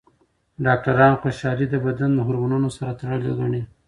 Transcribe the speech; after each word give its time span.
ډاکټران 0.65 1.13
خوشحالي 1.21 1.65
د 1.69 1.75
بدن 1.85 2.11
هورمونونو 2.25 2.69
سره 2.77 2.91
تړلې 2.99 3.31
ګڼي. 3.39 3.61